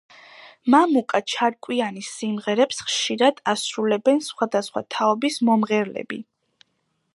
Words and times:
მამუკა 0.75 1.19
ჩარკვიანის 1.33 2.09
სიმღერებს 2.21 2.81
ხშირად 2.87 3.43
ასრულებენ 3.55 4.25
სხვადასხვა 4.31 4.83
თაობის 4.97 5.41
მომღერლები. 5.51 6.23